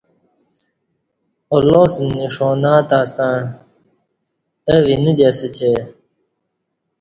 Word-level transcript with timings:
اللہ 1.55 1.83
ستہ 1.93 2.05
نݜانہ 2.17 2.73
تݩع 2.89 3.05
ستݩع 3.11 3.35
او 4.71 4.77
اینہ 4.89 5.11
اسہ 5.29 5.47
چہ 5.55 5.71